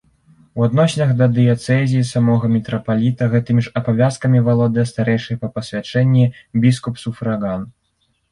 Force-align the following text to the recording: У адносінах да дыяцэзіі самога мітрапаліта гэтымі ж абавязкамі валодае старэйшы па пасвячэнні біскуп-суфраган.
У 0.59 0.63
адносінах 0.67 1.09
да 1.17 1.25
дыяцэзіі 1.33 2.05
самога 2.11 2.47
мітрапаліта 2.55 3.27
гэтымі 3.35 3.61
ж 3.67 3.73
абавязкамі 3.81 4.39
валодае 4.47 4.85
старэйшы 4.93 5.37
па 5.41 5.47
пасвячэнні 5.57 6.25
біскуп-суфраган. 6.63 7.61